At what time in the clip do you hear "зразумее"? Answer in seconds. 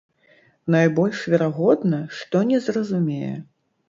2.69-3.29